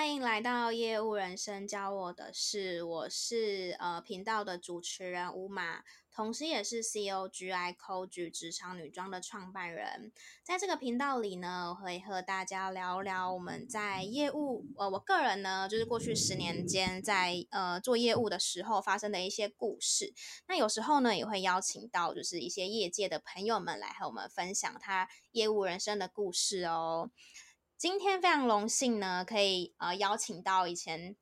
[0.00, 10.10] 欢迎来到业务人生教我的事，我是呃频道的主持人乌马，同时也是 COGI Coach 职场女装的创办人。
[10.42, 20.14] 在这个频道里呢，我会和大家聊聊我们在业务，呃，我个人呢就是过去十年间在呃做业务的时候发生的一些故事。
[20.48, 27.10] 那有时候呢也会邀请到就是一些业界的朋友们来和我们分享他业务人生的故事哦。
[27.80, 31.16] 今天非常荣幸呢，可以呃邀请到以前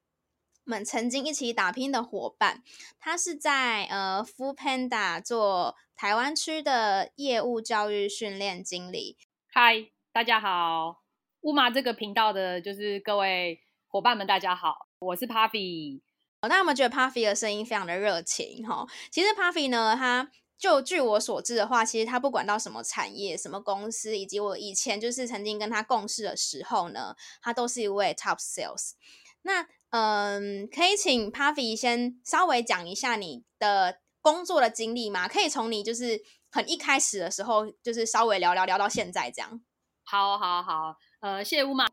[0.64, 2.64] 我们曾经一起打拼的伙伴，
[2.98, 9.16] 他是在呃 Foodpanda 做台湾区的业务教育训练经理。
[9.52, 11.04] 嗨，大家好，
[11.42, 16.00] 乌马这个频道的就是各位伙伴们，大家好，我是 Puffy。
[16.48, 20.28] 那我们觉得 Puffy 的声音非常的热情哈，其实 Puffy 呢，他。
[20.58, 28.94] 就据我所知的话，其实他不管到什么产业、什么公司，以及我以前就是曾经跟他共事的时候呢，他都是一位 top sales。
[29.42, 35.28] 那嗯，可以请 Puffy 先稍微讲一下你的工作的经历吗？
[35.28, 36.20] 可以从你就是
[36.50, 39.62] 很一开始的时候，就是稍微聊聊聊到现在这样。
[40.02, 41.86] 好，好，好，呃，谢谢乌马，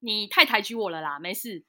[0.00, 1.64] 你太抬举我了啦，没事。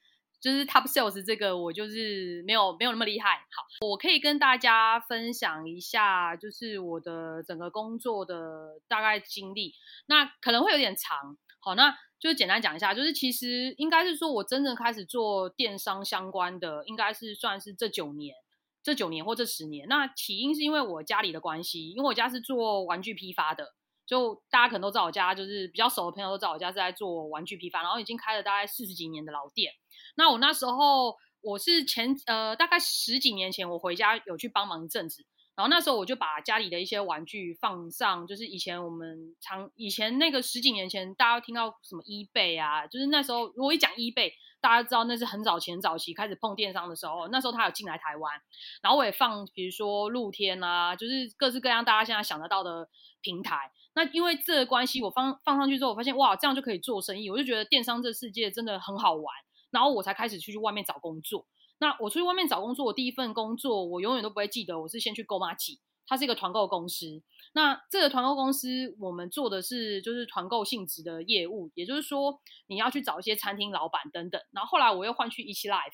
[0.47, 3.35] 就是 top sales 这个，我就是没有没有那么厉害。
[3.51, 9.73] 好，我可以跟大家分享一下，就是我的整个工作的大概经历。
[10.07, 12.93] 那可能会有点长，好，那就简单讲一下。
[12.93, 18.33] 就是其实应该是说，我真正开始做电商相关的，应该是算是这九年，
[18.81, 19.85] 这九年或这十年。
[19.89, 23.73] 那起因是因为我家里的关系，因为我家是做玩具批发的，
[24.05, 29.73] 就大家可能都知道我家，就是比较熟的朋友都知道我家是在做玩具批发，然后已经开了大概四十几年的老店。
[30.15, 48.33] 那我那时候我是前呃大概十几年前我回家有去帮忙一阵子，然后那时候我就把家里的一些玩具放上，就是以前我们常以前那个十几年前大家听到什么 eBay 啊，就是那时候如果一讲 eBay，大家知道那是很早前早期开始碰电商的时候，那时候他有进来台湾，
[48.81, 52.89] 然后我也放比如说露天啊，就是各式各样大家现在想得到的
[53.21, 53.71] 平台。
[53.93, 59.33] 那因为这个关系，我放放上去之后，我发现哇，这样就可以做生意，我就觉得电商这世界真的很好玩。
[59.71, 61.45] 然后我才开始去去外面找工作。
[61.79, 67.21] 那我出去外面找工作，我第一份工作我永远都不会记得，我是先去 GOMAJI，它是一个团购公司。
[67.53, 74.41] 那这个团购公司我们做的是就是团购性质的业务，也就是说你要去找一些餐厅老板等等。
[74.51, 75.93] 然后后来我又换去 1CLife，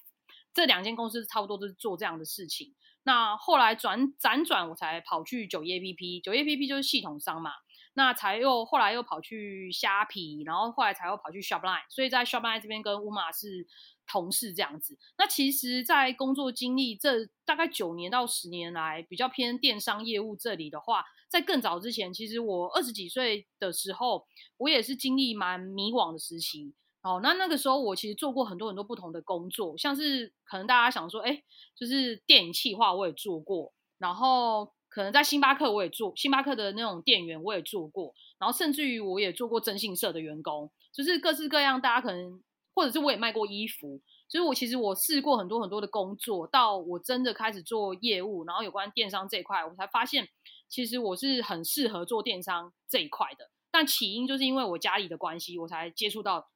[0.53, 2.73] 这两间公司差不多都是做这样的事情。
[3.03, 7.51] 那后来转辗转，我才跑去 91APP，91APP 就是系统商嘛。
[7.95, 13.67] 那才又后来又跑去虾皮，然后后来才又跑去 Shopline，所以在 Shopline 这边跟乌马是
[14.07, 14.97] 同事这样子。
[15.17, 24.25] 那其实，在工作经历这大概九年到十年来，比较偏电商业务这里的话，在更早之前，其实我二十几岁的时候，
[24.57, 26.73] 我也是经历蛮迷惘的时期。
[27.03, 31.43] 哦，那那个时候我其实做过很多很多不同的工作，像是可能大家想说，哎，
[31.75, 34.73] 就是电影企划我也做过，然后。
[34.93, 41.81] 可能在星巴克我也做，星巴克的那种店员我也做过，然后甚至于我也做过征信社的员工，就是各式各样。
[41.81, 42.39] 大家可能
[42.75, 43.99] 或者是我也卖过衣服，
[44.29, 50.29] 所以我其实我试过很多很多的工作，到我真的开始做业务，然后有关电商这一块，我才发现
[50.69, 53.49] 其实我是很适合做电商这一块的。
[53.71, 56.51] 但起因就是因为我家里的关系，我才接触到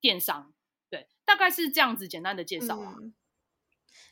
[0.00, 0.52] 电商。
[0.90, 2.96] 对，大概是这样子简单的介绍啊。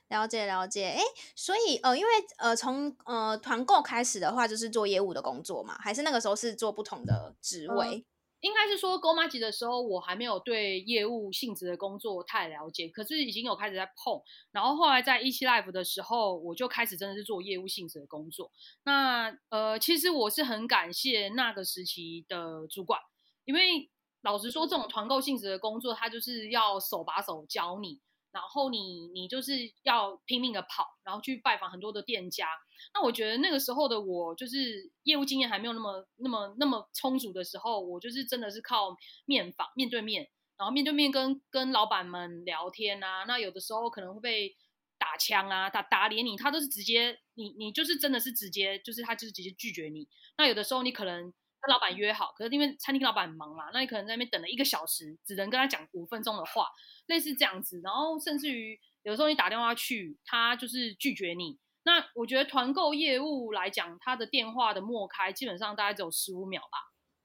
[0.08, 1.00] 了解了解，哎，
[1.34, 7.96] 所以呃，因为呃，从呃团购开始的话，就是做业务的工作嘛，还是那个时候是做不同的职位？
[7.96, 8.04] 嗯、
[8.40, 14.20] 应该是说 GOMAJI 的时候，我还没有对业务性质的工作太了解，可是已经有开始在碰。
[14.52, 18.52] 然后后来在 1CLife 的时候，我就开始真的是做业务性质的工作。
[18.84, 23.00] 那呃，其实我是很感谢那个时期的主管，
[23.46, 23.90] 因为
[24.20, 28.00] 老实说，这种团购性质的工作，他就是要手把手教你。
[28.34, 29.52] 然后你你就是
[29.84, 32.48] 要拼命的跑，然后去拜访很多的店家。
[32.92, 40.28] 那我觉得那个时候的我，就是业务经验还没有那么那么那么充足的时候，我就是真的是靠面访，面对面，
[40.58, 43.22] 然后面对面跟跟老板们聊天啊。
[43.28, 44.56] 那有的时候可能会被
[44.98, 50.08] 打枪啊，打打脸你，他都是直接你你就是真的是直接就是他就是直接拒绝你。
[50.36, 51.32] 那有的时候你可能
[51.66, 56.68] 跟老板约好，可是因为餐厅老板很忙嘛，那你可能在那边等了一个小时，只能跟他讲五分钟的话。
[57.06, 61.58] 类似这样子，然后甚至于有时候你打电话去，他就是拒绝你。
[61.84, 66.78] 那我觉得团购业务来讲，他的电话的默开基本上大概只有十五秒吧，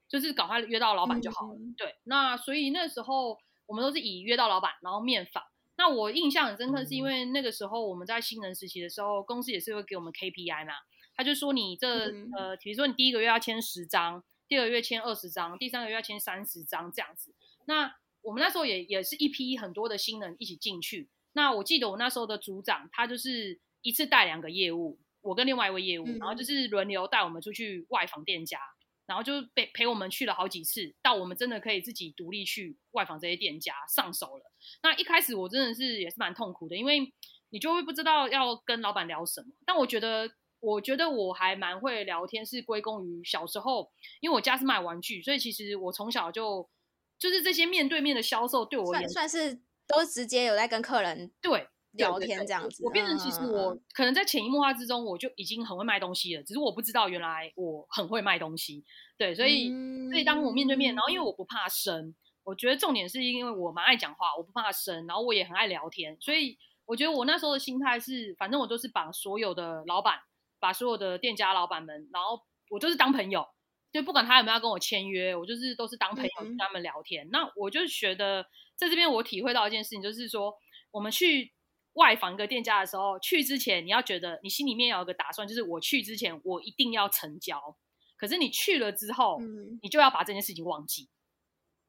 [0.09, 1.53] 就是赶快约到老板就好了。
[1.53, 3.37] 嗯、对，那所以那时候
[3.67, 5.41] 我们都是以约到老板，然后面访。
[5.77, 10.73] 那我印象很深刻，是因为那个时候我们在新人实习的时候，公司也是会给我们 KPI 嘛，
[11.19, 17.35] 他就说你这、嗯、呃，比如说你第一个月要签十张，第二个月签二十张，第三个月要签三十张这样子。
[17.65, 21.09] 那我们那时候也也是一批很多的新人一起进去。
[21.33, 28.57] 那我记得我那时候的组长，他就是一次带两个业务，我跟另外一位业务，然后就是轮流带我们出去外访店家，
[29.05, 34.53] 然后就陪陪我们去了好几次，到我们真的可以自己独立去外访这些店家上手了。
[34.83, 37.13] 那一开始我真的是也是蛮痛苦的，因为
[37.49, 39.47] 你就会不知道要跟老板聊什么。
[39.65, 43.91] 但我觉得，我觉得我还蛮会聊天，是归功于小时候，
[44.21, 46.69] 因为我家是卖玩具，所以其实我从小就
[47.17, 49.61] 就是这些面对面的销售对我也算，算是。
[49.91, 58.85] 都直接有在跟客人对聊天这样子，我变成其实我可能在潜移默化之中，我就已经很会卖东西了，只是我不知道原来我很会卖东西。
[59.17, 59.67] 对，所以
[60.11, 62.13] 所以当我面对面，然后因为我不怕生，
[62.43, 70.19] 我觉得重点是因为我蛮爱讲话，我不怕生，然后我也很爱聊天，所以我觉得我那时候的心态是，反正我都是把所有的老板，
[70.59, 73.47] 把所有的店家老板们，然后我就是当朋友，
[73.91, 77.27] 就不管他有没有要跟我签约，我就是都是当朋友跟他们聊天。
[77.31, 78.45] 那我就觉得。
[78.79, 80.53] 在这边，我体会到一件事情，就是说，
[80.91, 81.51] 我们去
[81.95, 87.75] 外访一个店家的时候，去之前你要觉得你心里面要有个打算，就是我去之前我一定要成交。
[88.15, 89.37] 可是你去了之后，
[89.81, 91.09] 你就要把这件事情忘记。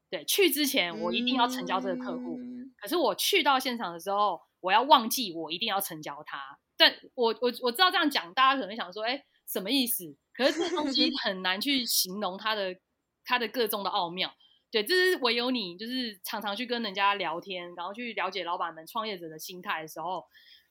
[0.09, 2.37] 对，去之前我一定要成交这个客户，
[2.75, 6.59] 可是我去到现场的时候，我要忘记我一定要成交他。
[6.81, 10.03] 但我我我知道这样讲，大家可能想说，哎，什么意思？
[10.33, 12.75] 可是这东西很难去形容它的
[13.23, 14.33] 它的各中的奥妙。
[14.71, 20.25] 对，这是唯有你就是常常去跟人家聊天，然后去了解老板们、创业者的心态的时候，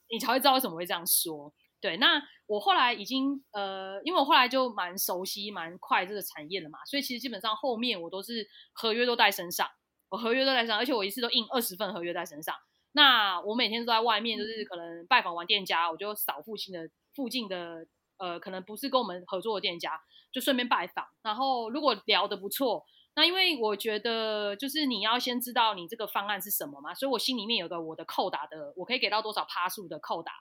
[0.09, 1.55] 你才会知道为什么会这样说。
[1.81, 9.69] 对，那我后来已经呃，因为我后来就蛮熟悉、蛮快这个产业了嘛，所以其实基本上后面我都是合约都带身上，
[10.09, 12.57] 我合约都带身上，而且我一次都印二十份合约在身上。
[12.92, 17.87] 那我每天都在外面，就是可能拜访完店家，我就扫附近的附近的
[18.19, 20.00] 呃，可能不是跟我们合作的店家，
[20.32, 21.06] 就顺便拜访。
[21.22, 22.84] 然后如果聊得不错。
[23.16, 30.32] 那因为我觉得，就是你要先知道你这个方案是什么嘛，所以我心里面有个我的扣打的，我可以给到多少趴数的扣打。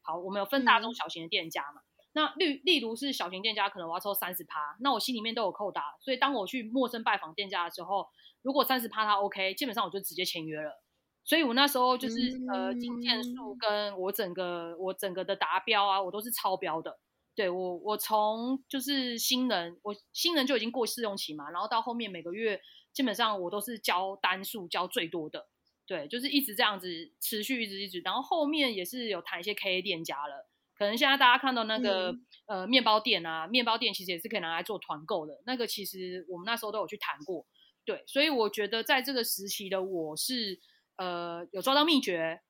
[0.00, 1.82] 好，我们有分大中小型的店家嘛。
[1.82, 1.84] 嗯、
[2.14, 8.08] 那例例如是小型店家，可能我要抽三十趴，那我心里面都有扣打，所以当我去陌生拜访店家的时候，
[8.40, 10.82] 如果三十趴他 OK，基本上我就直接签约了。
[11.24, 13.54] 所以我那时候就是、嗯、呃，经件数。
[13.56, 16.98] 跟我整个我整个的达标啊，我都是超标的。
[17.34, 22.60] 对我，我从就是新人，我新人就已经过试用期嘛，然后到后面每个月
[22.92, 25.48] 基本上我都是交单数交最多的，
[25.84, 26.88] 对，就是一直这样子
[27.20, 30.46] 持续一直一直，然后后面也是有谈一些 KA 店家了，
[30.78, 32.12] 可能现在大家看到那个、
[32.46, 37.44] 嗯、呃面包店啊，面包店其实也是可以拿来做团购的，那个其实我们那时候都有去谈过，
[37.84, 40.60] 对，所以我觉得在这个时期的我是
[40.96, 42.40] 呃有抓到秘诀。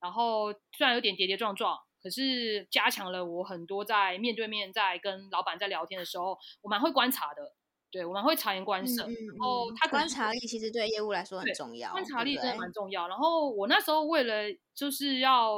[0.00, 7.54] 然后虽然有点跌跌撞撞，可是加强了我很多在面对面在跟老板在聊天的时候，我蛮会观察的。
[7.90, 9.04] 对，我蛮会察言观色。
[9.04, 13.08] 嗯嗯、然后他观察力其实对业务来说很重要，观察力真的蛮重要。
[13.08, 14.44] 然后我那时候为了
[14.74, 15.54] 就是要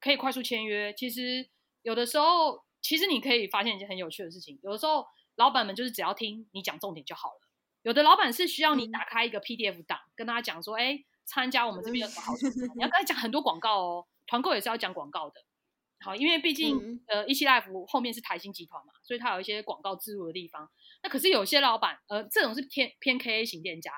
[0.00, 1.48] 可以快速签约，其实
[1.82, 5.06] 有的时候其实你可以发现一件很有趣的事情，有的时候
[5.36, 7.47] 老板们就是只要听你讲重点就好了。
[7.82, 11.04] 有的老板是需要你打开一个 PDF 档，嗯、跟他讲说，哎。
[11.30, 12.46] 参加我们这边有什么好处？
[12.74, 15.34] 你要跟他讲很多广告哦，团购也是要讲广告的。
[16.00, 20.70] 好，因为毕竟、嗯、呃，EC Life 后面是台新集团嘛，所以它有一些广告植入的地方。
[21.02, 23.92] 那可是有些老板，呃，这种是偏偏 KA 型店家。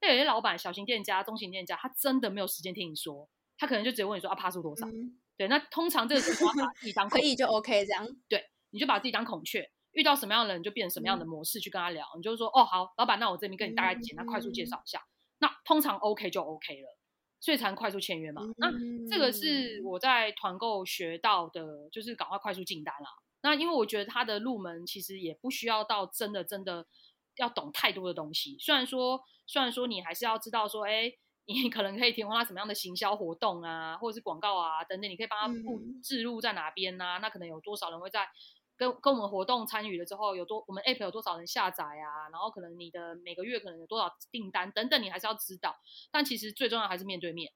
[0.00, 3.28] 那有些老板，小型店家、中型店家，他真的没有时间听你说，
[3.58, 4.86] 他可能就直接问你说啊，趴数多少？
[4.86, 8.06] 嗯、对，那通常这个时候把自己当可以就 OK 这样。
[8.28, 12.06] 对，你就把自己当孔雀，遇到什么样的人就变成什么样的模式去跟他聊。
[12.14, 15.00] 嗯、你就说哦，好，老板，那我这边跟你大概简单快速介绍一下。
[15.00, 15.10] 嗯、
[15.40, 16.96] 那通常 OK 就 OK 了。
[17.38, 18.42] 所以才能快速签约嘛。
[18.56, 18.72] 那
[19.08, 23.10] 这个是我在团购学到的，就是赶快快速进单啦。
[23.42, 26.86] 那因为我觉得它的入门其实也不需要到真的真的
[27.36, 28.56] 要懂太多的东西。
[28.58, 31.12] 虽然说虽然说你还是要知道说，哎，
[31.44, 37.18] 你可能可以提供他什么样的行销活动啊，或者是广告啊等等，你可以帮他布置入在哪边啊？
[37.18, 38.26] 那可能有多少人会在。
[38.76, 42.28] 跟跟我们活动参与了之后，有多我们 app 有多少人下载啊？
[42.30, 45.74] 然后可能你的每个月可能有多少订单等等，你还是要知道。
[46.10, 47.52] 但其实最重要还是面对面，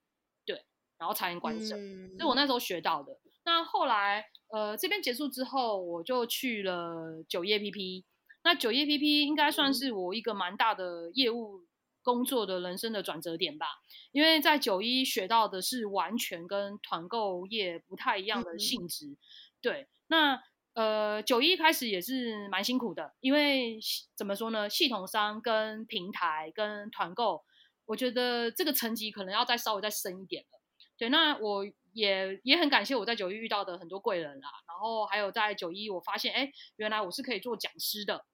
[0.46, 0.64] 对，
[0.98, 3.18] 然后察言观色，嗯、这是我那时候学到的。
[3.44, 8.04] 那后来呃这边结束之后，我就去了九一 APP。
[8.42, 11.66] 那九一 APP 应该算是我一个蛮大的业务
[12.02, 13.66] 工作的人生的转折点吧，
[14.12, 19.16] 因为在九一学到的是完全跟团购业不太一样的性质，嗯、
[19.60, 20.42] 对，那。
[20.74, 23.78] 呃，九一开始也是蛮辛苦的，因为
[24.14, 27.44] 怎么说呢，系统商跟平台跟团购，
[27.86, 30.60] 我觉得这个层级可能要再稍微再深一点了。
[30.96, 38.24] 对，那我也也很感谢我在九一遇到的很多贵人啦，然后还有在九一我发现，哎，原来我是可以做讲师的。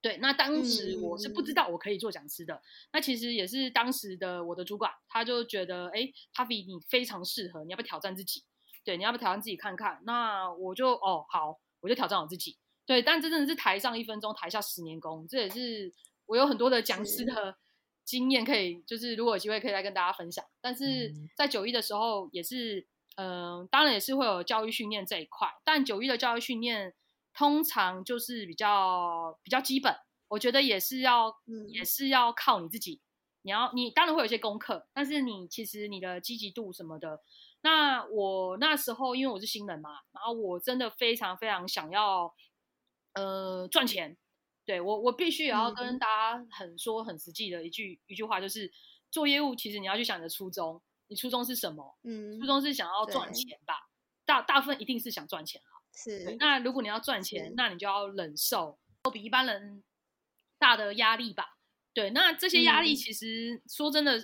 [0.00, 2.54] 对，那当时我是不知道我可以做讲师的。
[2.54, 2.60] 嗯、
[2.92, 8.44] 那其实也是当时的我的主管，他就觉得，哎，Puffy 你非常适合，你要不要挑战自己？
[8.84, 10.02] 对，你要不要挑战自己看看？
[10.04, 12.56] 那我就哦好，我就挑战我自己。
[12.84, 15.92] 对，但这真的是台上一分钟，台下十年功，这也是
[16.26, 17.56] 我有很多的讲师的
[18.04, 20.44] 经验可以，就是如果有机会可以再跟大家分享。
[20.60, 22.86] 但是在九一的时候也是，
[23.16, 26.94] 嗯、呃，当然也是会有教育训练这一块，但九一的教育训练。
[27.36, 29.92] 通常就是比较比较基本，
[30.28, 33.00] 我觉得也是要、嗯、也是要靠你自己。
[33.42, 37.20] 你要你当然会有一些功课，但是你其实你的积极度什么的。
[37.64, 42.30] 那我那时候因为我是新人嘛，然后我真的非常非常想要
[43.14, 44.18] 呃赚钱。
[44.66, 48.70] 对，我我必须也要跟大家很说很实际的一句、嗯、一句话，就是
[49.10, 51.98] 做业务其实你要去想你的初衷，你初衷是什么？
[52.02, 53.74] 嗯，初衷是想要赚钱吧？
[54.26, 55.58] 大大部分一定是想赚钱。
[55.94, 58.78] 是，那如果你要赚钱，那你就要忍受
[59.10, 59.82] 比一般人
[60.58, 61.56] 大的压力吧。
[61.94, 64.18] 对，那这些压力其实、嗯、说真的，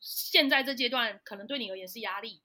[0.00, 2.42] 现在这阶段可能对你而言是压力，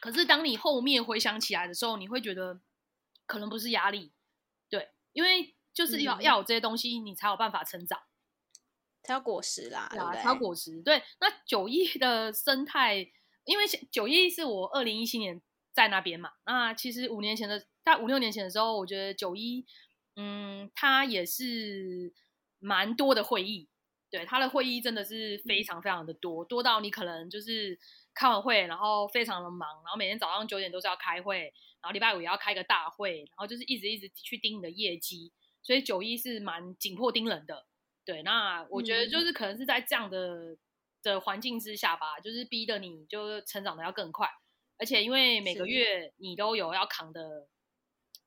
[0.00, 2.60] 可是当你后面回想起来的时候，你会觉得
[3.26, 4.12] 可能不是压力。
[4.68, 8.00] 对，因为就是要、嗯、要有这些东西，你才有办法成长，
[9.02, 10.82] 才有果实啦，对，才有果实。
[10.82, 13.10] 对，那九一的生态，
[13.44, 15.40] 因为九一是我二零一七年。
[15.74, 19.64] 在那边嘛，那其实五年前的，在五六年前的时候，我觉得九一，
[20.16, 22.12] 嗯，它也是
[22.58, 23.68] 蛮多的会议，
[24.10, 27.78] 对，它的会议真的是非常非常的多，多到你可能就是
[28.18, 31.42] 开完会，然后非常的忙，然后每天早上九点都是要开会，
[31.80, 35.32] 然后礼拜五也要开个大会，然后就是一直一直去盯你的业绩，
[35.62, 37.64] 所以九一是蛮紧迫盯人的，
[38.04, 40.56] 对，那我觉得就是可能是在这样的
[41.00, 44.28] 的环境之下吧，就是逼得你就成长的要更快。
[44.78, 47.46] 而且因为每个月你都有要扛的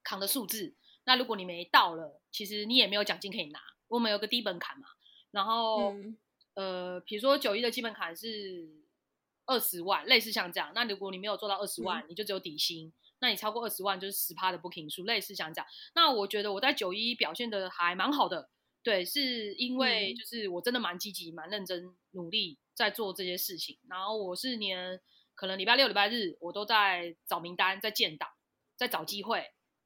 [0.03, 3.59] 扛的数字，那如果你没到了，其实你也没有奖金可以拿。
[3.89, 4.87] 我们有个低本坎嘛，
[5.31, 6.17] 然后、嗯、
[6.53, 8.69] 呃，比如说九一的基本卡是
[9.51, 10.71] 二十万，类似像这样。
[10.73, 12.91] 那如果你没有做到二十万、嗯，你就只有底薪。
[13.19, 15.67] 那你超过二十万就是十趴的 booking 数，类似像这样。
[15.93, 18.49] 那我觉得我在九一表现的还蛮好的，
[18.81, 23.77] 对，是因为就是我真的蛮积极、蛮认真、努力在做这些事情。
[23.89, 24.99] 然后我是连。
[25.33, 28.29] 可能礼拜六、礼拜日我都在找名单，在建档，
[28.75, 29.43] 在找机会，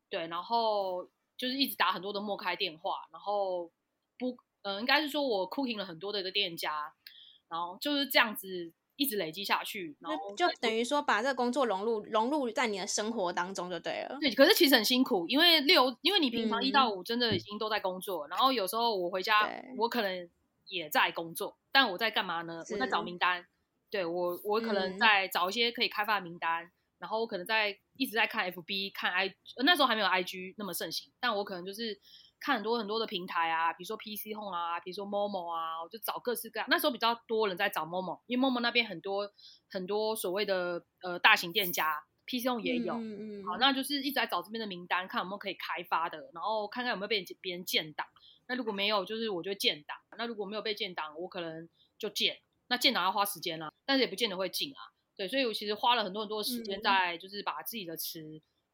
[0.09, 1.05] 对，然后
[1.37, 3.71] 就是一直打很多的莫开电话，然后
[4.17, 4.31] 不，
[4.63, 6.93] 嗯、呃，应该是说我 cooking 了很多的一个店家，
[7.47, 14.17] 然后就是这样子一直累积下去，然后就等于说把这个工作融入融入在你的生活当中就对了。
[14.21, 20.29] 对，可是其实很辛苦，因为六，因为你平常一到五真的已经都在工作，嗯、然后有时候我回家，我可能
[20.67, 22.63] 也在工作，但我在干嘛呢？
[22.71, 23.45] 我在找名单。
[23.91, 29.33] 对我，我可能在找一些可以开发的名单，嗯、然后我可能在一直在看 FB 看 I，
[29.63, 31.97] 那时候还没有 IG 那么盛行，但我可能就是
[32.45, 36.67] 看很多很多的平台啊，比如说 PC Home 啊，比如说 Momo 啊，我就找各式各样。
[36.69, 39.31] 那时候比较多人在找 Momo，因为 Momo 那边很多
[39.67, 42.93] 很多所谓的呃大型店家，PC Home 也有。
[42.93, 43.45] 嗯嗯。
[43.47, 48.05] 好，那就是一直在找这边的名单，看有没有可以开发的，然后看看有没有被别人建档。
[48.47, 49.97] 那如果没有，就是我就建档。
[50.15, 52.37] 那如果没有被建档，我可能就建。
[52.67, 54.93] 那建档要花时间啦，但是也不见得会进啊。
[55.15, 58.21] 对，所以我其实花了很多很多时间在，就是把自己的词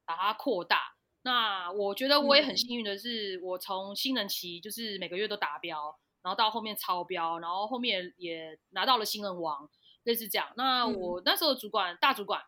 [0.03, 0.95] 把它扩大。
[1.23, 9.69] 那我觉得我也很幸运的是，我从新人期就是每个月都达标，然后到后面超标，然后后面也拿到了新人王，
[10.03, 10.51] 类似这样。
[10.57, 12.41] 那我那时候的主管大主管，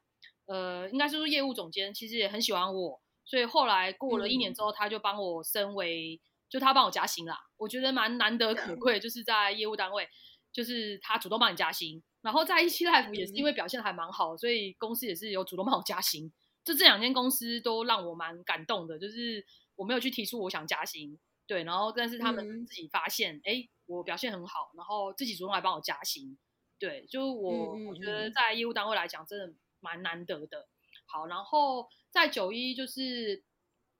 [0.46, 7.38] 呃，应该是说业务总监，其实也很喜欢我，所以后来过了一年之后，他就帮我升为，就他帮我加薪啦。
[7.58, 10.08] 我觉得蛮难得可 贵，就是在业务单位。
[10.52, 16.32] 就是他主动帮你加薪，然后在一期 Life 也是因为表现还蛮好，所以公司也是有主动帮我加薪。
[16.64, 26.38] 就这两间公司都让我蛮感动的，就是我没有去提出我想加薪，对，然后但是他们自己发现，哎、嗯，我表现很好，然后自己主动来帮我加薪，
[26.80, 30.68] 对，就我我觉得在业务单位来讲，真的蛮难得的。
[31.06, 33.44] 好，然后在九一就是。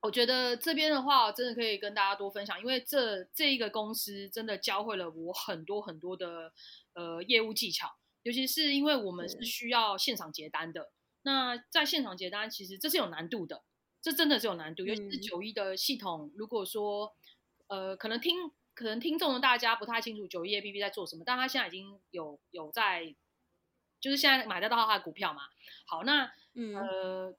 [0.06, 6.52] 我觉得这边的话，真的可以跟大家多分享，因为这这一个公司真的教会了我很多很多的
[6.92, 7.88] 呃业务技巧，
[8.24, 10.92] 尤其是因为我们是需要现场结单的。
[11.24, 13.64] 那在现场结单，其实这是有难度的，
[14.02, 16.32] 这真的是有难度，尤其是九一的系统。
[16.36, 17.14] 如果说
[17.68, 23.16] 呃，可能听可能听众的大家不太清楚九一 APP 在做什么，但他现在已经有有在，
[24.00, 25.42] 就是现在买得到他的股票嘛。
[25.86, 27.36] 好，那呃。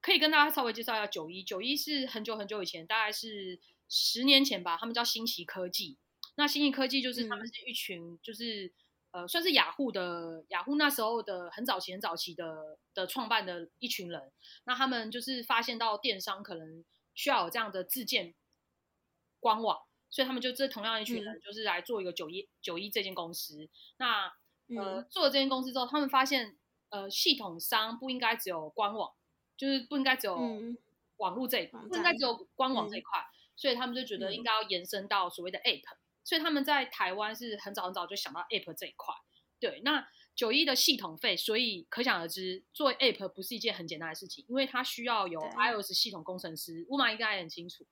[0.00, 1.44] 可以跟大家稍微介绍一下九一。
[1.44, 4.76] 九一是很久很久以前，大概是十年前吧。
[4.76, 5.96] 他们叫新奇科技。
[6.34, 8.72] 那新奇科技就是他们是一群，就是、嗯、
[9.12, 14.32] 呃，算是雅虎的雅虎那时候的很早期、很早期的的创办的一群人。
[14.64, 16.82] 那他们就是发现到电商可能
[17.14, 18.34] 需要有这样的自建
[19.38, 19.78] 官网，
[20.08, 23.68] 所以他们就这同样一群人，嗯、就是来做一个九一九一这间公司。
[23.98, 24.28] 那
[24.74, 26.56] 呃，嗯、做了这间公司之后，他们发现
[26.88, 29.12] 呃，系统商不应该只有官网，
[29.58, 30.38] 就是不应该只有
[31.18, 35.98] 网络这一块，嗯、不应该只有官网这一块，嗯、所以他们就觉得应该要延伸到所谓的 App、嗯。
[36.24, 39.14] 所以他们在台湾是很早很早就想到 App 这一块。
[39.60, 47.86] 对，那九一的系统费，所以可想而知，做 App 不是一件很简单的事情，因为它需要有 iOS 系统工程师，乌马应该也很清楚，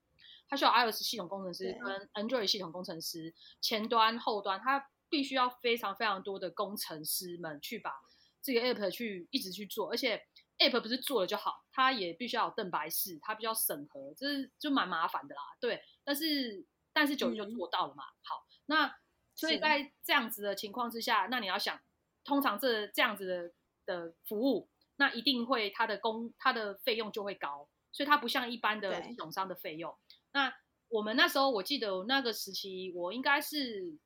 [0.49, 7.93] 它需要 iOS 系统工程师跟 Android 系统工程师，前端、后端，它必须要非常非常多的工程师们去把
[8.41, 10.21] 这个 App 去一直去做，而且
[10.57, 15.41] App 不是做了就好，它也必须要有邓白氏，它必须要审核，这是就蛮麻烦的啦。
[15.61, 18.03] 对，但是但是九一就做到了嘛。
[18.03, 18.95] 嗯、好，那。
[19.33, 21.79] 所以在这样子的情况之下，那你要想，
[22.25, 23.51] 通常这这样子的
[23.85, 29.97] 的服务，那一定会它的工它的费用就会高，所以它不像一般的系统商的费用。
[30.33, 30.53] 那
[30.89, 33.97] 我们那时候我记得那个时期，我应该是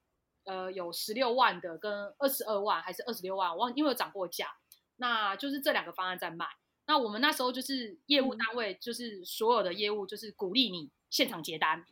[0.46, 4.48] 呃有十六万的跟二十二万还是二十六万，我忘，因为有涨过价，
[4.98, 6.46] 那就是这两个方案在卖。
[6.86, 11.84] 那我们那时候就是业务单位，就是所有的业务就是鼓励你现场结单。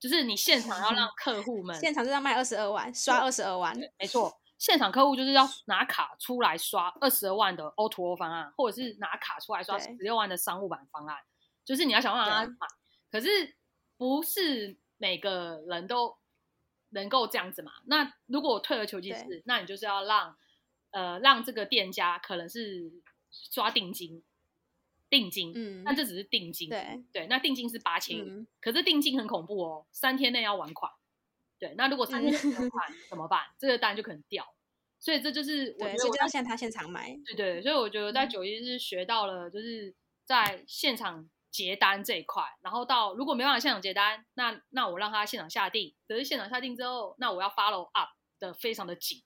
[0.00, 4.34] 就是你现场要让 客户们现场就要卖二十二万，刷二十二万，没错。
[4.58, 11.16] 现场客户就是要拿卡出来刷二十二万的 O2O 方案，或者是拿卡出来刷十六万的商务版方案。
[11.64, 12.66] 就是你要想办法让他买，
[13.10, 13.56] 可是
[13.96, 16.16] 不是每个人都
[16.90, 17.72] 能够这样子嘛。
[17.86, 20.36] 那如果我退而求其次，那你就是要让
[20.90, 22.90] 呃让这个店家可能是
[23.30, 24.22] 刷定金。
[25.10, 27.04] 定金，嗯，但这只是定金，对。
[27.12, 30.90] 对，那定金是八千，嗯，可是定金很恐怖哦，三天内要还款，
[31.58, 33.40] 对，那如果三天内还款怎么办？
[33.58, 34.54] 这个单就可能掉，
[34.98, 49.22] 所以这就是我觉得我要现他现场买，对对，所以我觉得在九一是学到了，就是在现场结单这一块，然后到如果没办法现场结单，那那我让他现场下定，可是现场下定之后，那我要 follow up 的非常的紧，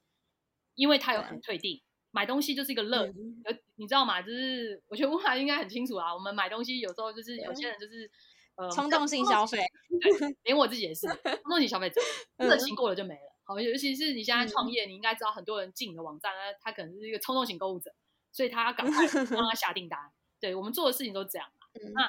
[0.74, 1.40] 因为他有很。
[1.40, 1.82] 退订。
[2.14, 3.42] 买东西就是一个乐，嗯、
[3.74, 4.22] 你知道吗？
[4.22, 6.14] 就是我觉得 乌海应该很清楚啊。
[6.14, 8.08] 我们买东西有时候就是有些人就是
[8.54, 9.58] 呃冲动性消费，
[10.00, 11.08] 对，连我自己也是
[11.42, 12.00] 冲动性消费者，
[12.36, 13.34] 热情过了就没了。
[13.42, 17.92] 好，尤其是你现在创业，嗯、你应该知道很多人进你的网站，他可能是一个冲动型购物者，
[18.30, 19.98] 所以他要赶快让他下订单。
[20.40, 21.66] 对，我们做的事情都是这样嘛。
[21.82, 22.08] 嗯、那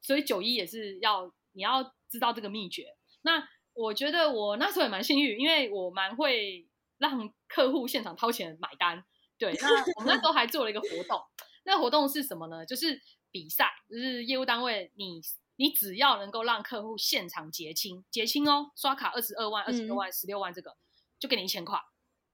[0.00, 2.86] 所以九一也是要你要知道这个秘诀。
[3.20, 9.04] 那我觉得我那时候也蛮幸运，因为我蛮会让客户现场掏钱买单。
[9.42, 11.20] 对，那我们那时候还做了一个活动，
[11.64, 12.64] 那活动是什么呢？
[12.64, 12.96] 就是
[13.32, 15.14] 比赛，就是业务单位你，
[15.56, 20.78] 你你只要能够让客户现场结清，结清哦，刷卡二十二万、二十六万、十六万，这个、嗯、
[21.18, 21.76] 就给你一千块。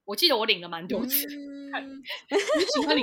[0.05, 1.25] 我记得我领了蛮多次，
[1.73, 2.03] 嗯、
[2.75, 3.03] 喜欢领，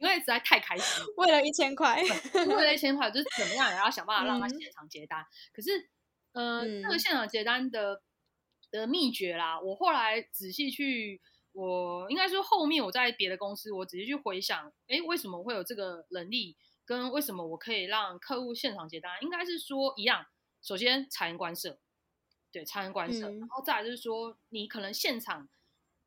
[0.00, 1.04] 因为实在太开心。
[1.18, 5.20] 为了一千块，为了一千块，就是怎么样也要想办法让他现场结单。
[5.20, 5.90] 嗯、可是，
[6.32, 8.00] 呃，这、嗯、个现场结单的
[8.70, 11.20] 的秘诀啦，我后来仔细去。
[11.52, 20.24] 我应该说，后面我在别的公司，我直接去回想，哎，为什么我会有这个能力，跟为什么我可以让客户现场结单，应该是说一样。
[20.62, 21.78] 首先，察言观色，
[22.50, 25.46] 对，察言观色，嗯、然后再来就是说，你可能现场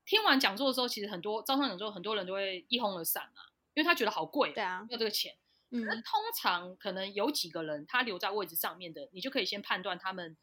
[0.04, 3.42] 听完讲座的时候，其实很多招商讲座，很多人都会一哄而散嘛，
[3.76, 5.36] 因为他觉得好贵，对啊，要这个钱。
[5.70, 10.36] 嗯，可是通常可能有几个人他留在位置上面的，你就可以先判断他们，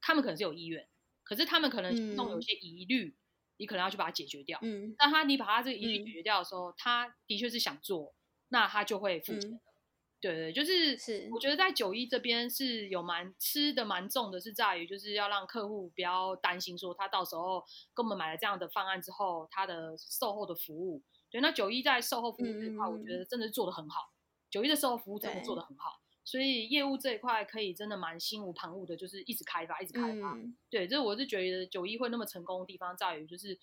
[0.00, 0.88] 他们可能是有意愿，
[1.22, 3.08] 可是他们可能心中有些疑虑。
[3.10, 3.16] 嗯
[3.58, 8.14] 你可能要去把它解决掉，嗯，但他你把他这个疑虑解决掉的时候，嗯、他的确是想做，
[8.48, 9.60] 那他就会付钱，嗯、
[10.20, 17.64] 对对，就是是，我觉得在九一这边是有蛮吃的蛮重的，是在于就是要让客户不要担心说他到时候
[17.94, 24.00] 跟我们买了这样的方案之后，他的售后的服务，对，那九一在售后服务这块，我觉得真的是做得很好，
[24.50, 26.00] 九一、嗯、的售后服务真的做得很好。
[26.26, 30.32] 所以业务这一块可以真的蛮心无旁骛的，就是一直开发，一直开发。
[30.34, 33.56] 嗯、对，这我是觉得九一会那么成功的地方在于，就是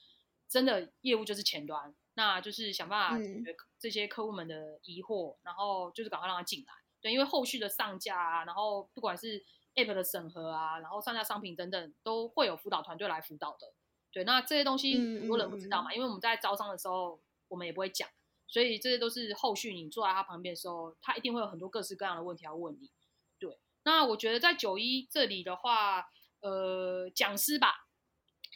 [0.47, 6.73] 真的业务就是前端，那就是想办法解决这些客户们的疑惑，嗯、然后就是赶快让他进来。
[7.02, 9.43] 对，因为后续的上架啊，然后不管是
[9.76, 13.73] App 的审核啊，然后上架商品等等，都会有辅导团队来辅导的。
[14.10, 18.08] 对，那这些东西很多人不知道嘛，嗯、因为我们在招商的时候，我们也不会讲。
[18.53, 22.91] 所以这些都是后续你坐在他旁边的时候，他一定会有很多各式各样的问题要问你。
[23.39, 26.05] 对，那我觉得在九一这里的话，
[26.41, 27.87] 呃，讲师吧，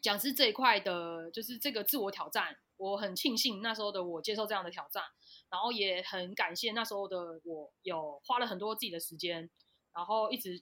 [0.04, 5.04] 讲师这一块的，就是这个自我挑战，我很庆幸那时候的我接受这样的挑战，
[5.50, 9.50] 然后也很感谢那时候的我有花了很多自己的时间，
[9.96, 10.62] 然后一直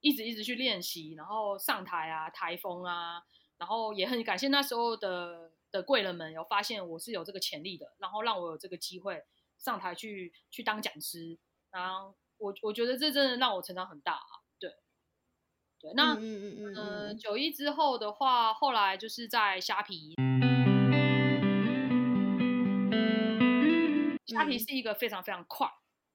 [0.00, 3.22] 一直一直去练习，然后上台啊，台风啊，
[3.62, 5.52] 然后也很感谢那时候的。
[5.72, 9.24] 的贵人们有发现我是有这个潜力的，然后让我有这个机会
[9.56, 11.38] 上台去去当讲师，
[11.70, 14.70] 然后我我觉得这真的让我成长很大啊，对，
[15.80, 20.14] 对，那嗯嗯嗯嗯九一之后的话，后来就是在虾皮，
[24.26, 25.66] 虾皮是一个非常非常快，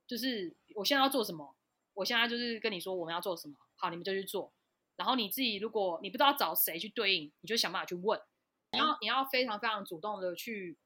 [0.05, 1.55] 就是我现在要做什么，
[1.95, 4.53] 我现在就是跟你说我们要做什么，好，你们就去做。
[4.97, 8.19] 然后你自己如果你不知道找谁去对应，你就想办法去问。
[8.73, 10.77] 你要你要非常非常主动的去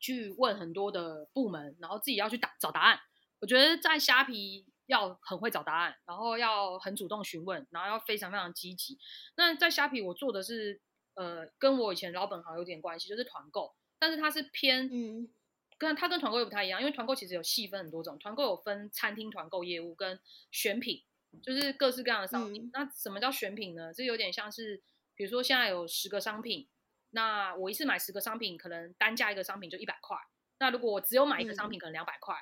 [0.00, 2.98] 去问很多的部门，然后自己要去打找答案。
[3.38, 8.98] 我觉得在虾皮要很会找答案，然后要很主动询问，然后要非常非常积极。
[9.36, 10.80] 那在虾皮我做的是
[11.14, 15.28] 呃，跟我以前老本行有点关系，就是团购，但是它是偏嗯，
[15.78, 20.18] 跟它跟团购又不太一样，因为团购其实有细分很多种，团购有分餐厅团购业务跟
[20.50, 21.04] 选品。
[21.40, 22.64] 就是各式各样的商品。
[22.64, 23.92] 嗯、那什么叫选品呢？
[23.94, 24.82] 这有点像是，
[25.14, 26.68] 比如说现在有十个商品，
[27.10, 30.16] 那我一次买十个商品，可能单价一个商品就一百块。
[30.58, 32.36] 那如果我只有买一个商品，可能两百块。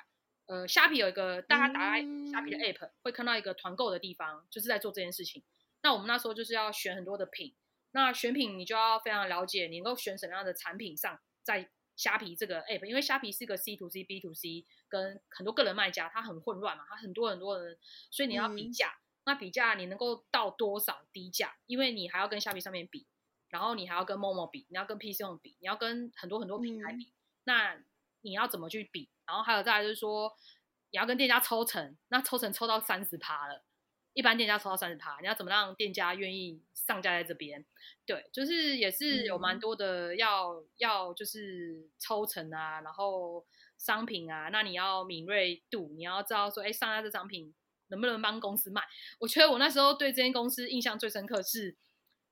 [0.47, 2.01] 呃，虾皮有一个，大家打开
[2.31, 5.43] 虾皮的 app、嗯、会看到一个团购的地方，就是在做这件事情。
[5.83, 7.55] 那我们那时候就是要选很多的品，
[7.91, 11.69] 那选品你就要非常了解，你能够选什么样的产品上在。
[12.01, 17.77] 虾皮这个 app，因为虾皮是一个 C to C、B to C，跟很多个人卖家，它很混乱嘛，它很多很多人，
[18.09, 18.87] 所以你要比价。
[18.87, 21.55] 嗯、那比价你能够到多少低价？
[21.67, 23.05] 因为你还要跟虾皮上面比，
[23.49, 27.03] 然后你还要跟 Momo 比，你要跟 PChome 比，你要跟很多很多平台比。
[27.03, 27.83] 嗯、那
[28.21, 29.11] 你要怎么去比？
[29.27, 30.35] 然后还有再来就是说，
[30.89, 33.63] 你要跟店家抽成，那抽成抽到三十趴了。
[34.13, 37.65] 一般店家抽到三十趴，你要怎么让店家愿意上架在这边？
[38.05, 43.45] 对，就是也是有蛮多的要、嗯、要就是抽成啊，然后
[43.77, 47.53] 商品啊，那你要敏锐度，你要知道说，哎，上架这商品
[47.87, 48.81] 能不能帮公司卖？
[49.19, 51.77] 我觉得我那时候对这间公司印象最深刻是，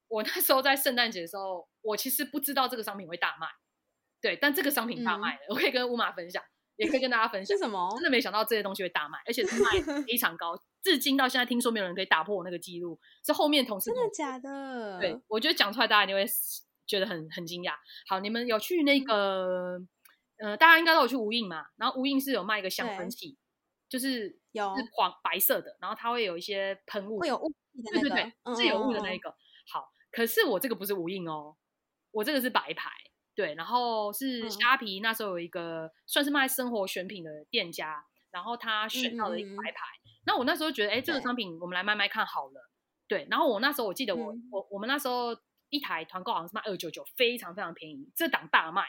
[0.08, 3.48] 我那时候在圣诞节的时候，我其实不知道这个商品会大卖，
[4.22, 6.44] 对，但这个商品大卖了，嗯、我可以跟乌马分享。
[6.76, 7.92] 也可以跟大家分享，是什么？
[7.96, 10.56] 真的没想到这些东西会大卖，而且是卖非常高。
[10.82, 13.00] 至今到现在，听说没有人可以打破我那个记录。
[13.26, 15.00] 是后面同事真的假的？
[15.00, 16.26] 对，我觉得讲出来大家一定会
[16.86, 17.74] 觉得很很惊讶。
[18.08, 19.78] 好，你们有去那个，
[20.38, 21.66] 嗯、呃，大家应该都有去无印嘛？
[21.78, 23.38] 然后无印是有卖一个香氛器，
[23.88, 27.52] 就是有是黄白色的，然后它会有一些喷雾，会有雾，
[27.92, 29.30] 对对对，是有雾的那一个。
[29.72, 31.56] 好，可是我这个不是无印哦，
[32.12, 32.90] 我这个是白牌。
[33.36, 39.80] 对，然后是虾皮那时候有一个算是卖生活选品的店家，然后他选到了一个白牌。
[40.26, 42.70] 那我那时候觉得，哎，这个商品我们来卖卖看好了。
[43.08, 45.36] 对，然后我那时候我记得我我我们那时候
[45.70, 48.12] 一台团购好像是卖二九九，非常非常便宜。
[48.16, 48.84] 这档大卖，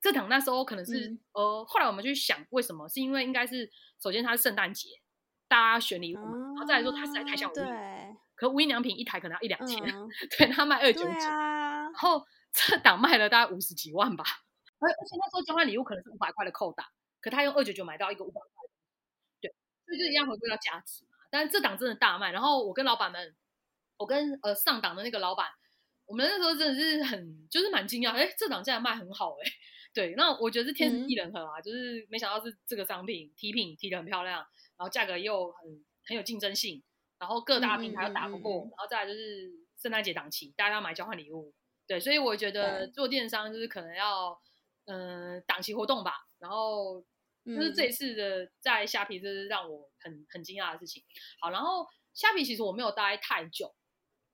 [0.00, 2.88] 这档那时候可能是呃，后来我们去想为什么？
[2.88, 3.70] 是因为应该是
[4.02, 4.88] 首先它是圣诞节，
[5.48, 9.82] 大家选礼物嘛，然后再来说它实在太像无印，对，可无印良品一台可能要一两千，
[10.38, 12.22] 对，他卖二九九，然后。
[12.58, 14.24] 这档卖了大概五十几万吧，
[14.80, 16.86] 而而且那时候交换礼物可能是五百块的扣打，
[17.20, 18.40] 可他用二九九买到一个五百
[19.86, 21.16] 所以就一样回归到价值嘛。
[21.30, 23.34] 但是这档真的大卖，然后我跟老板们，
[23.96, 25.48] 我跟呃上档的那个老板，
[26.06, 29.50] 我们那时候真的是很就是蛮惊讶，哎，这档竟然卖很好哎，
[29.94, 34.38] 对，那我觉得是天时地人和啊，嗯、就是没想到是这个商品提品提的很漂亮，
[34.76, 36.82] 然后价格又很很有竞争性，
[37.18, 41.52] 然后各大平台又打不过，然后再来就是圣诞节档期，大家要买交换礼物。
[41.88, 44.40] 对，所以我觉得做电商就是可能要，
[44.86, 46.14] 嗯对，档期活动吧。
[46.38, 47.04] 然后
[47.46, 51.02] 就是这一次的在虾皮，这是让我很很惊讶的事情。
[51.40, 53.74] 好，然后虾皮其实我没有待太久，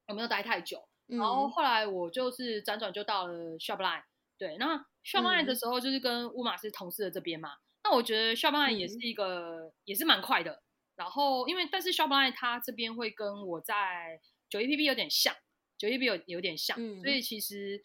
[0.08, 0.88] 我没有待太久。
[1.06, 4.02] 然后后来我就是辗转就到了 Shopline。
[4.38, 7.50] 对，那 Shopline 的时候就是跟乌马是同事的这边嘛。
[7.50, 10.62] 嗯、那我觉得 Shopline 也是一个，嗯、也是蛮快的。
[10.96, 15.34] 然后因为但是 Shopline 它这边会跟我在九 A P P 有点像。
[15.78, 17.82] 九一 P 有有点像，嗯、所以其实，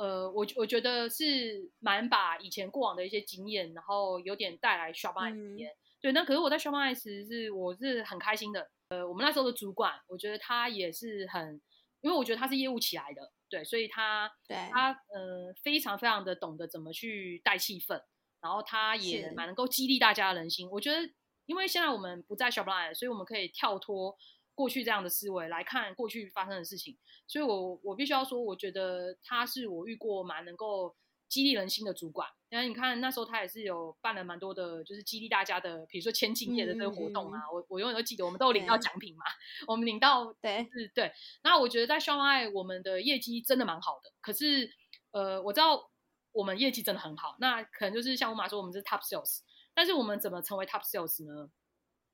[0.00, 5.70] 呃，我我觉得是蛮把以前过往的一些经验，然后有点带来 Shopline 里面。
[5.70, 8.70] 嗯、对，那可是我在 Shopline 时是我是很开心的。
[8.88, 11.60] 呃，我们那时候的主管，我觉得他也是很，
[12.00, 18.00] 因为我觉得他是业务起来的，对，所以他对他呃非常非常的懂得怎么去带气氛，
[18.40, 20.66] 然后他也蛮能够激励大家的人心。
[20.70, 20.98] 我觉得，
[21.44, 24.16] 因为现在我们不在 Shopline，所以我们可以跳脱。
[24.60, 30.94] 过去这样的思维来看过去发生的事情，所以我我必须要说，我觉得他是我遇过蛮能够
[31.30, 32.28] 激励人心的主管。
[32.50, 39.24] 因为你看那时候他也是有办了蛮多的，就是激励大家的，比如说千金业的这个活动啊，我我永远都记得，我们都有领到奖品嘛，
[39.66, 41.10] 我们领到对是对。
[41.42, 44.70] 那我觉得在 Shopline 我们的业绩真的蛮好的，可是
[45.12, 45.90] 呃我知道
[46.32, 49.38] 我们业绩真的很好，那可能就是像我妈说我们是 Top Sales，
[49.72, 51.50] 但是我们怎么成为 Top Sales 呢？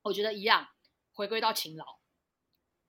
[0.02, 0.68] 我觉得一样，
[1.14, 1.84] 回归到勤劳。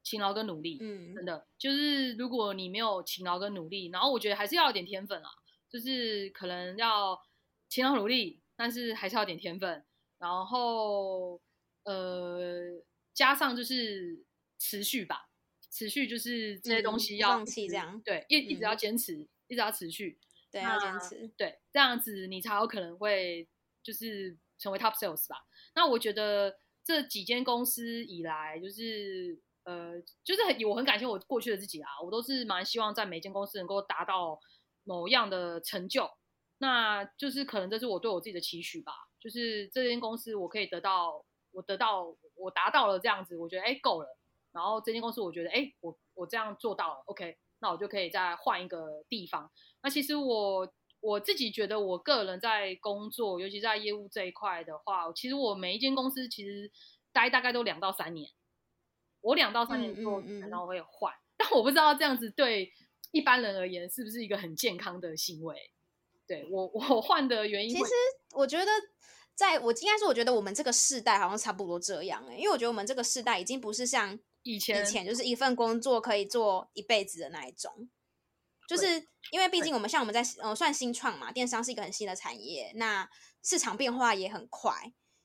[0.08, 1.46] 勤劳跟努力，嗯，真的。
[1.58, 5.30] 就是如果你没有勤劳跟努力，然后我觉得还是要有点天分啊，
[5.70, 7.20] 就是可能要
[7.68, 9.84] 勤劳努力，但是还是要有点天分，
[10.18, 11.42] 然后
[11.84, 12.82] 呃
[13.14, 14.24] 加上就是
[14.58, 15.28] 持续吧，
[15.70, 20.18] 持续就是这些东西要、嗯、放弃这样，对，一一直要坚持，嗯、一直要持续，
[20.50, 23.46] 对，要坚持，对，这样子你才有可能会
[23.84, 25.36] 就是成为 top sales 吧。
[25.76, 29.38] 那我觉得这几间公司以来，就是
[29.68, 34.40] 呃，就是很我很感谢我过去的自己啊，我都是蛮希望在每间公司能够达到
[34.86, 36.10] 某样的成就，
[36.60, 44.08] 那就是可能这是我对我自己的期许吧，就是这间公司我可以得到，我得到，我达到了这样子，我觉得哎够了。
[44.54, 49.52] 然后这间公司我觉得哎，我我这样做到了，OK，那我就可以再换一个地方。
[49.84, 50.74] 那其实我。
[51.00, 56.72] 我自己觉得，我个人在工作，尤其在业务这一块的话，其实我每一间公司其实
[57.14, 58.32] 待大概都两到三年。
[59.28, 62.72] 我两到三年之后，可能我会换，但我不知道这样子对
[63.12, 65.56] 一般人而言是不是一个很健康的行为。
[66.26, 67.92] 对，我，我换的原因，其实
[68.36, 68.72] 我觉得，
[69.36, 77.90] 在我应该说，我觉得我们这个世代好像差不多这样哎，因为我觉得我们这个世代已经不是像以前，以前就是一份工作可以做一辈子的那一种。
[78.68, 78.86] 就是
[79.32, 83.10] 因为毕竟我们像我们在呃算新创嘛，电商是一个很新的产业，那
[83.44, 84.74] 市场变化也很快，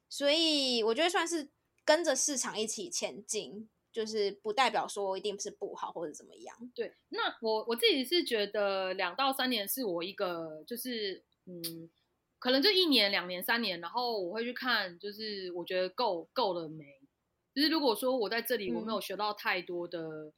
[0.09, 1.51] 所以我觉得算是
[1.85, 6.57] 跟着市场一起前进，就是不代表说一定是不好或者怎么样。
[6.75, 11.91] 对，那我我自己是觉得两到三年是我一个就是嗯，
[12.39, 16.85] 可能就一年、两年、三年，然后我会去看，就是我觉得够够了没？
[17.55, 20.01] 就是如果说我在这里我没有学到太多的。
[20.01, 20.33] 嗯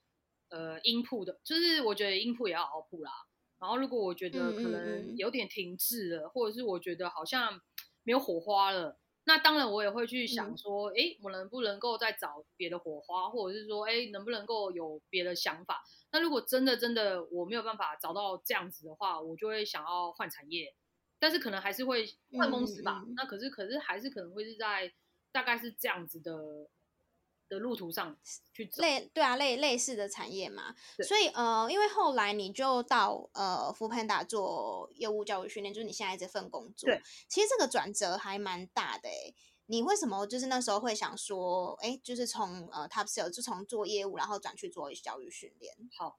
[0.50, 3.10] 呃，input 的，就是我觉得 input 也要 output 啦。
[3.58, 7.60] 然后如果我觉得可能有点停滞了，嗯嗯嗯，或者是我觉得好像
[8.04, 15.82] 没有火花了，那当然我也会去想说，哎、嗯，我能不能够再找别的火花，或者是说，哎，能不能够有别的想法？
[16.12, 20.74] 那如果真的真的我没有办法找到这样子的话，我就会想要换产业，
[21.18, 22.06] 但是可能还是会
[22.36, 23.04] 换公司吧。
[23.16, 24.92] 那可是可是还是可能会是在
[25.32, 26.68] 大概是这样子的。
[27.48, 28.16] 的路途上
[28.52, 30.74] 去类对啊，类类似的产业嘛，
[31.06, 36.88] 所以呃，因为后来你就到呃 foodpanda 做业务教育训练，就是你现在这份工作。
[36.88, 39.34] 对，其实这个转折还蛮大的诶。
[39.66, 45.74] 你为什么就是那时候会想说，哎，就是从呃 top sales 就从做业务，然后转去做教育训练？
[45.96, 46.18] 好，